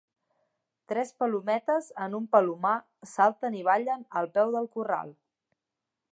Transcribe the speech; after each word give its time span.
Tres 0.91 1.09
palometes 1.23 1.89
en 2.05 2.15
un 2.19 2.25
palomar 2.37 2.73
salten 3.11 3.57
i 3.59 3.61
ballen 3.67 4.07
al 4.23 4.31
peu 4.39 4.55
del 4.57 4.71
corral. 4.79 5.13